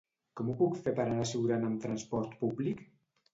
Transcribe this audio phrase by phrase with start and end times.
[0.39, 2.83] Com ho puc fer per anar a Siurana amb trasport públic?